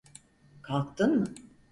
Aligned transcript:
Kalktın 0.61 1.15
mı? 1.19 1.27